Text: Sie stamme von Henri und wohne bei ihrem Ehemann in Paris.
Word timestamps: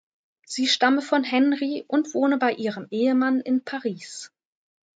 Sie 0.47 0.65
stamme 0.67 1.03
von 1.03 1.23
Henri 1.23 1.85
und 1.87 2.15
wohne 2.15 2.39
bei 2.39 2.53
ihrem 2.53 2.87
Ehemann 2.89 3.39
in 3.39 3.63
Paris. 3.63 4.31